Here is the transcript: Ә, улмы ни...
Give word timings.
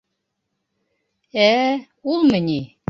Ә, 1.45 1.53
улмы 2.15 2.43
ни... 2.51 2.61